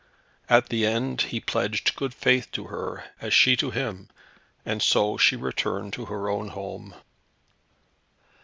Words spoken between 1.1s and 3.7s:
he pledged good faith to her, as she to